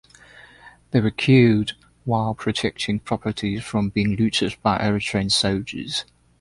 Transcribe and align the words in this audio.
They 0.89 0.99
were 0.99 1.11
killed 1.11 1.73
while 2.05 2.33
protecting 2.33 3.01
properties 3.01 3.63
from 3.63 3.89
being 3.89 4.15
looted 4.15 4.55
by 4.63 4.79
Eritrean 4.79 5.31
soldiers. 5.31 6.05